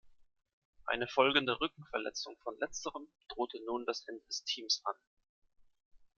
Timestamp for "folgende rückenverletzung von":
1.07-2.57